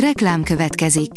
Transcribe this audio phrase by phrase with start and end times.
[0.00, 1.10] Reklám következik.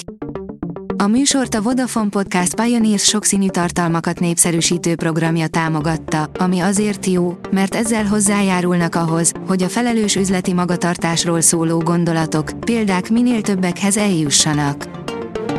[0.97, 7.75] A műsort a Vodafone Podcast Pioneers sokszínű tartalmakat népszerűsítő programja támogatta, ami azért jó, mert
[7.75, 14.89] ezzel hozzájárulnak ahhoz, hogy a felelős üzleti magatartásról szóló gondolatok, példák minél többekhez eljussanak.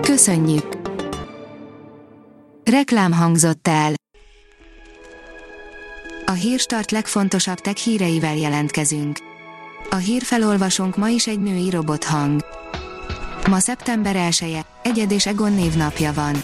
[0.01, 0.79] Köszönjük!
[2.65, 3.93] Reklám hangzott el.
[6.27, 9.19] A hírstart legfontosabb tech híreivel jelentkezünk.
[9.91, 12.41] A hírfelolvasónk ma is egy női robothang.
[13.51, 16.43] Ma szeptember 1-e, Egyed és Egon névnapja van.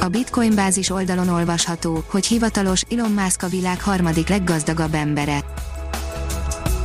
[0.00, 5.44] A Bitcoin bázis oldalon olvasható, hogy hivatalos Elon Musk a világ harmadik leggazdagabb embere.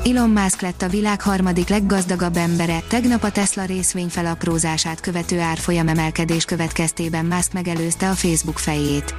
[0.03, 5.87] Elon Musk lett a világ harmadik leggazdagabb embere, tegnap a Tesla részvény felaprózását követő árfolyam
[5.87, 9.15] emelkedés következtében Musk megelőzte a Facebook fejét.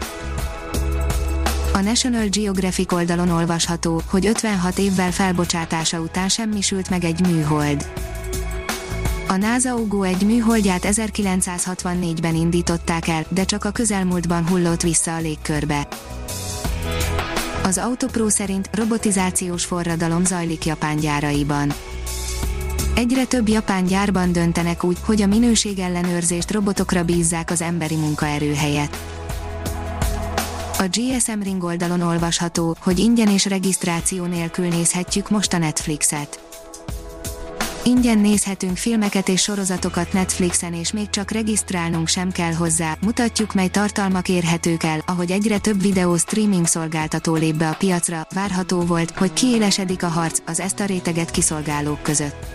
[1.72, 7.86] A National Geographic oldalon olvasható, hogy 56 évvel felbocsátása után semmisült meg egy műhold.
[9.32, 15.20] A NASA UGO egy műholdját 1964-ben indították el, de csak a közelmúltban hullott vissza a
[15.20, 15.88] légkörbe.
[17.62, 21.72] Az Autopro szerint robotizációs forradalom zajlik Japán gyáraiban.
[22.94, 28.96] Egyre több japán gyárban döntenek úgy, hogy a minőségellenőrzést robotokra bízzák az emberi munkaerő helyett.
[30.78, 36.51] A GSM Ring oldalon olvasható, hogy ingyen és regisztráció nélkül nézhetjük most a Netflixet.
[37.84, 43.68] Ingyen nézhetünk filmeket és sorozatokat Netflixen és még csak regisztrálnunk sem kell hozzá, mutatjuk mely
[43.68, 49.10] tartalmak érhetők el, ahogy egyre több videó streaming szolgáltató lép be a piacra, várható volt,
[49.10, 52.46] hogy kiélesedik a harc az ezt a réteget kiszolgálók között.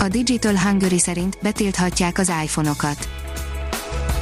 [0.00, 3.19] A Digital Hungary szerint betilthatják az iPhone-okat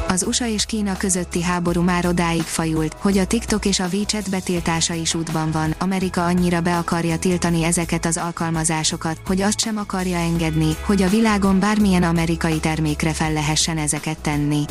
[0.08, 4.30] az USA és Kína közötti háború már odáig fajult, hogy a TikTok és a WeChat
[4.30, 5.74] betiltása is útban van.
[5.78, 11.08] Amerika annyira be akarja tiltani ezeket az alkalmazásokat, hogy azt sem akarja engedni, hogy a
[11.08, 14.64] világon bármilyen amerikai termékre fel lehessen ezeket tenni.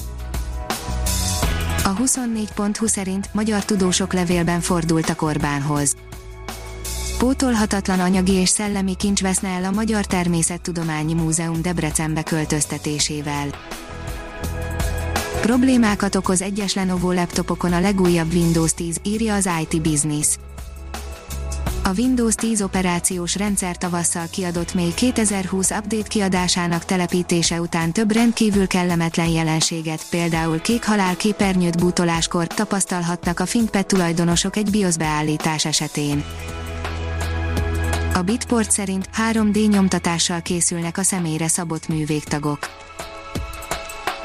[1.83, 5.95] A 24.20 szerint magyar tudósok levélben fordultak Orbánhoz.
[7.17, 13.47] Pótolhatatlan anyagi és szellemi kincs veszne el a Magyar Természettudományi Múzeum Debrecenbe költöztetésével.
[15.41, 20.37] Problémákat okoz egyes Lenovo laptopokon a legújabb Windows 10, írja az IT Business.
[21.83, 28.67] A Windows 10 operációs rendszer tavasszal kiadott még 2020 update kiadásának telepítése után több rendkívül
[28.67, 36.23] kellemetlen jelenséget, például kék halál képernyőt bútoláskor tapasztalhatnak a ThinkPad tulajdonosok egy BIOS beállítás esetén.
[38.13, 42.59] A Bitport szerint 3D nyomtatással készülnek a személyre szabott művégtagok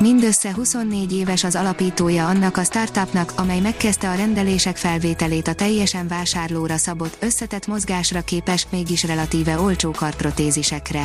[0.03, 6.09] Mindössze 24 éves az alapítója annak a startupnak, amely megkezdte a rendelések felvételét a teljesen
[6.09, 11.05] vásárlóra szabott, összetett mozgásra képes, mégis relatíve olcsó karprotézisekre.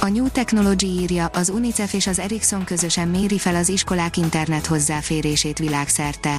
[0.00, 4.66] A New Technology írja, az UNICEF és az Ericsson közösen méri fel az iskolák internet
[4.66, 6.36] hozzáférését világszerte.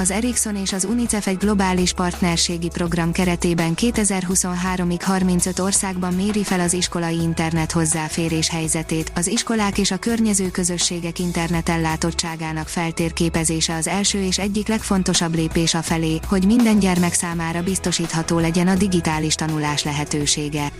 [0.00, 6.60] Az Ericsson és az UNICEF egy globális partnerségi program keretében 2023-ig 35 országban méri fel
[6.60, 9.12] az iskolai internet hozzáférés helyzetét.
[9.14, 15.82] Az iskolák és a környező közösségek internetellátottságának feltérképezése az első és egyik legfontosabb lépés a
[15.82, 20.72] felé, hogy minden gyermek számára biztosítható legyen a digitális tanulás lehetősége.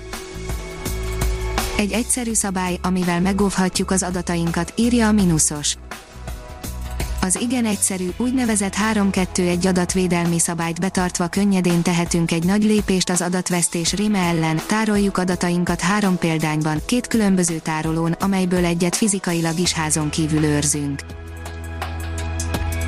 [1.77, 5.77] Egy egyszerű szabály, amivel megóvhatjuk az adatainkat, írja a Minusos
[7.21, 13.93] az igen egyszerű, úgynevezett 3-2-1 adatvédelmi szabályt betartva könnyedén tehetünk egy nagy lépést az adatvesztés
[13.93, 20.45] réme ellen, tároljuk adatainkat három példányban, két különböző tárolón, amelyből egyet fizikailag is házon kívül
[20.45, 21.01] őrzünk.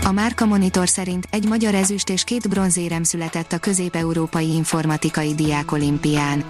[0.05, 6.45] A Márka Monitor szerint egy magyar ezüst és két bronzérem született a közép-európai informatikai diákolimpián.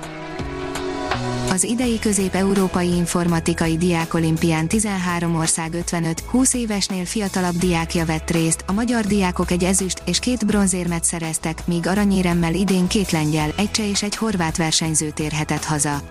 [1.53, 9.05] Az idei közép-európai informatikai diákolimpián 13 ország 55-20 évesnél fiatalabb diákja vett részt, a magyar
[9.05, 14.03] diákok egy ezüst és két bronzérmet szereztek, míg aranyéremmel idén két lengyel, egy cseh és
[14.03, 16.03] egy horvát versenyző térhetett haza.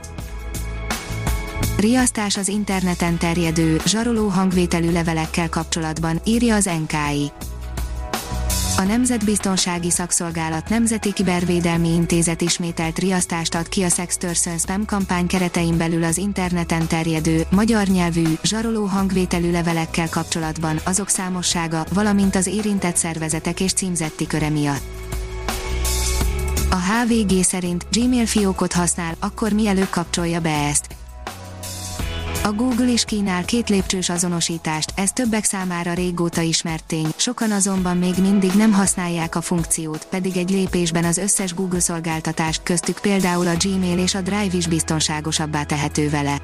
[1.78, 7.32] Riasztás az interneten terjedő, zsaroló hangvételű levelekkel kapcsolatban, írja az NKI
[8.78, 15.78] a Nemzetbiztonsági Szakszolgálat Nemzeti Kibervédelmi Intézet ismételt riasztást ad ki a Sextortion spam kampány keretein
[15.78, 22.96] belül az interneten terjedő, magyar nyelvű, zsaroló hangvételű levelekkel kapcsolatban, azok számossága, valamint az érintett
[22.96, 24.84] szervezetek és címzetti köre miatt.
[26.70, 30.86] A HVG szerint Gmail fiókot használ, akkor mielőbb kapcsolja be ezt
[32.44, 37.98] A Google is kínál két lépcsős azonosítást, ez többek számára régóta ismert tény, sokan azonban
[37.98, 43.48] még mindig nem használják a funkciót, pedig egy lépésben az összes Google szolgáltatást köztük például
[43.48, 46.42] a Gmail és a Drive is biztonságosabbá tehető vele.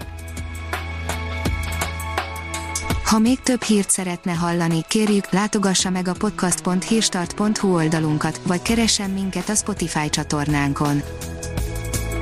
[3.03, 9.49] Ha még több hírt szeretne hallani, kérjük, látogassa meg a podcast.hírstart.hu oldalunkat, vagy keressen minket
[9.49, 11.01] a Spotify csatornánkon.